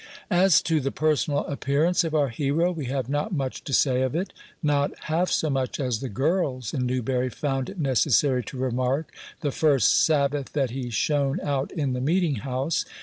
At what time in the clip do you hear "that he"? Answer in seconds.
10.53-10.89